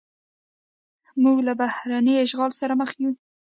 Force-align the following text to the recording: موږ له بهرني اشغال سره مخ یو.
موږ 1.23 1.37
له 1.47 1.53
بهرني 1.59 2.13
اشغال 2.25 2.51
سره 2.59 2.73
مخ 2.81 2.91
یو. 3.01 3.11